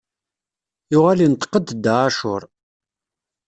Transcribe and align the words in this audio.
Yuɣal 0.91 1.19
inṭeq-d 1.25 1.67
Dda 1.75 1.93
ɛacur. 2.03 2.43